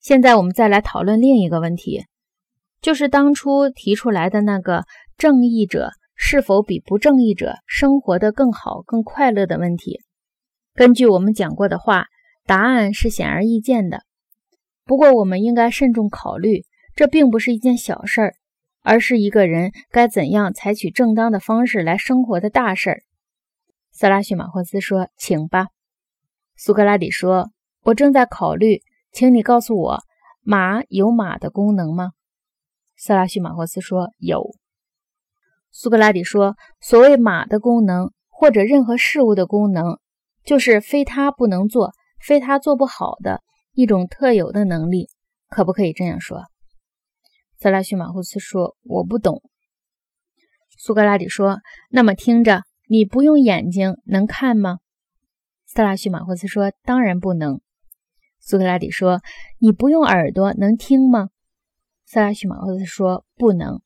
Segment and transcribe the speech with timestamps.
[0.00, 2.06] 现在我们再来讨论另一个问题，
[2.80, 4.84] 就是当初提出来的那个
[5.18, 10.00] 正义者是否比不正义者生活得更好、更快乐的问题。
[10.72, 12.06] 根据我们讲过的话，
[12.46, 14.04] 答案是显而易见的。
[14.86, 16.64] 不过，我们应该慎重考虑，
[16.94, 18.34] 这并不是一件小事儿，
[18.82, 23.02] 而是一个人该怎样采取正当的方式来生活的大事儿。
[23.92, 25.66] 色拉叙马霍斯说：“请吧。”
[26.56, 27.50] 苏格拉底说
[27.84, 28.80] ：“我正在考虑，
[29.12, 30.02] 请你告诉我，
[30.42, 32.12] 马有马的功能吗？”
[32.96, 34.54] 色拉叙马霍斯说：“有。”
[35.72, 39.98] 苏格拉底说：“所谓马的功能，或者任何事物的功能，
[40.44, 43.42] 就是非他不能做，非他做不好的。”
[43.72, 45.08] 一种特有的能力，
[45.48, 46.42] 可不可以这样说？
[47.56, 49.42] 色拉叙马霍斯说：“我不懂。”
[50.76, 54.78] 苏格拉底说：“那么听着，你不用眼睛能看吗？”
[55.66, 57.60] 色拉叙马霍斯说：“当然不能。”
[58.40, 59.20] 苏格拉底说
[59.60, 61.28] ：“你不用耳朵能听吗？”
[62.06, 63.80] 色拉叙马霍斯说：“不能。”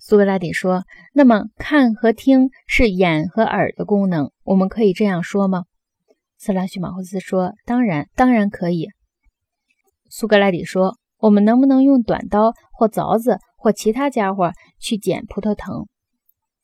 [0.00, 5.64] 苏格拉底说：“那么看和听是眼和耳的功能，我们可以这样说吗？”
[6.38, 8.88] 色拉叙马霍斯说：“当然，当然可以。”
[10.08, 15.86] 苏格拉底说：“我们能不能用短刀或凿子或其他家伙去剪葡萄藤？”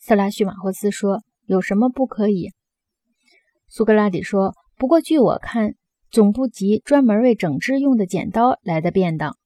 [0.01, 2.53] 色拉叙马霍斯说：“有什么不可以？”
[3.69, 5.75] 苏格拉底说：“不过据我看，
[6.15, 9.37] 总不及专门为整枝用的剪刀来的便当。”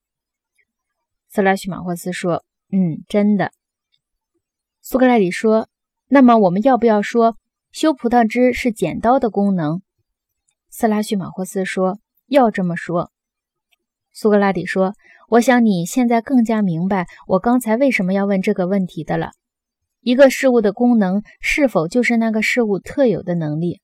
[1.31, 3.53] 色拉叙马霍斯说：“嗯，真的。”
[4.83, 5.69] 苏格拉底说
[6.09, 7.39] ：“那么我们要不要说
[7.73, 9.81] 修葡萄枝是剪刀的功能？”
[10.69, 13.11] 斯拉叙马霍斯说：“要这么说。”
[14.13, 14.93] 苏格拉底说
[15.31, 19.31] ：“我想你现在更加明白我刚才为什么要问这个问题的了。
[20.01, 23.81] 一个事物的功能是否就是那个事物特有的能力？”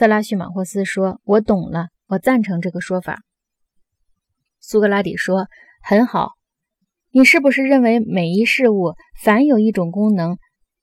[0.00, 3.22] 色拉叙马霍斯说：“我懂了，我赞成这个说法。”
[4.58, 5.46] 苏格拉底说
[5.84, 6.30] ：“很好。
[7.10, 10.38] 你是不是认为每一事物凡有一种功能，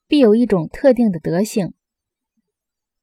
[0.08, 1.74] 必有一种特定的德性？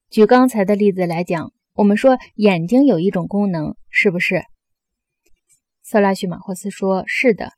[0.09, 4.45] 举刚才的例子来讲。”我们说眼睛有一种功能，是不是？
[5.83, 7.51] 色拉叙马霍斯说：“是的。”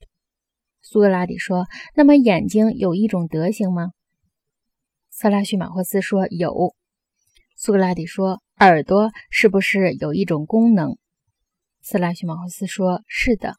[0.80, 3.90] 苏格拉底说：“那么眼睛有一种德行吗？”
[5.12, 6.74] 色拉叙马霍斯说：“有。”
[7.56, 10.96] 苏格拉底说：“耳朵是不是有一种功能？”
[11.82, 13.56] 色拉叙马霍斯说：“是的。”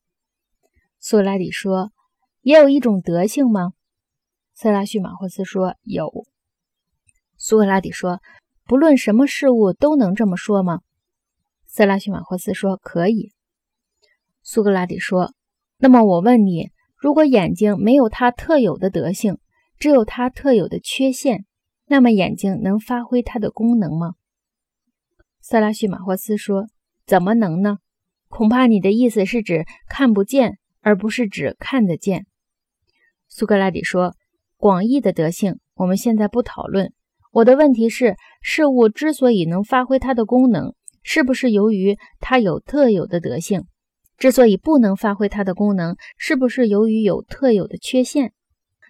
[1.00, 1.91] 苏格拉底说
[2.41, 3.74] ：“也有一种德性吗？”
[4.56, 6.25] 色拉叙马霍斯说：“有。”
[7.38, 8.22] 苏格拉底说。
[8.69, 10.81] 不论什么事物都能这么说吗？
[11.68, 13.31] 色拉叙马霍斯说：“可以。”
[14.44, 15.34] 苏格拉底说
[15.79, 19.38] ：“那么我问你，如果眼睛没有它特有的德性，
[19.79, 21.46] 只有它特有的缺陷，
[21.88, 24.16] 那么眼睛能发挥它的功能吗？”
[25.42, 26.68] 色拉叙马霍斯说
[27.08, 27.78] ：“怎么能呢？
[28.28, 32.26] 恐怕你的意思是指看不见，而不是指看得见。”
[33.30, 34.16] 苏格拉底说
[34.58, 36.94] ：“广义的德性，我们现在不讨论。”
[37.31, 43.66] 我的问题是：事物之所以能发挥它的功能，是不是由于它有特有的德性？
[44.18, 48.34] 之所以不能发挥它的功能，是不是由于有特有的缺陷？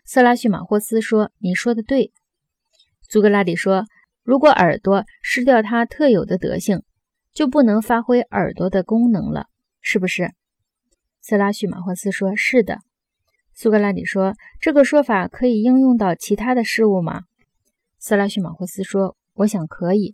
[0.05, 2.13] 色拉叙马霍斯说：“你说的对。”
[3.09, 3.85] 苏格拉底说
[4.23, 6.83] ：“如果耳朵失掉它特有的德性，
[7.33, 9.47] 就不能发挥耳朵的功能了，
[9.81, 10.33] 是不是？”
[11.21, 12.79] 色拉叙马霍斯说：“是的。”
[13.53, 17.23] 苏格拉底说：“这个说法可以应用到其他的事物吗？”
[17.97, 20.13] 色拉叙马霍斯说：“我想可以。”